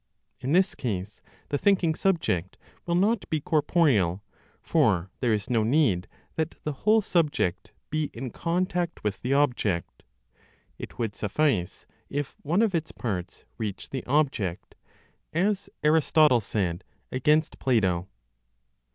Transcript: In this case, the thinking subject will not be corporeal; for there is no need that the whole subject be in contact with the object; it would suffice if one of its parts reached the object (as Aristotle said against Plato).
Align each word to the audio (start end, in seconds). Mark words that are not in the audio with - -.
In 0.39 0.53
this 0.53 0.73
case, 0.73 1.21
the 1.49 1.59
thinking 1.59 1.93
subject 1.93 2.57
will 2.87 2.95
not 2.95 3.29
be 3.29 3.39
corporeal; 3.39 4.23
for 4.59 5.11
there 5.19 5.31
is 5.31 5.47
no 5.47 5.61
need 5.63 6.07
that 6.37 6.55
the 6.63 6.71
whole 6.73 7.01
subject 7.03 7.71
be 7.91 8.09
in 8.11 8.31
contact 8.31 9.03
with 9.03 9.21
the 9.21 9.35
object; 9.35 10.01
it 10.79 10.97
would 10.97 11.15
suffice 11.15 11.85
if 12.09 12.35
one 12.41 12.63
of 12.63 12.73
its 12.73 12.91
parts 12.91 13.45
reached 13.59 13.91
the 13.91 14.03
object 14.07 14.73
(as 15.33 15.69
Aristotle 15.83 16.41
said 16.41 16.83
against 17.11 17.59
Plato). 17.59 18.07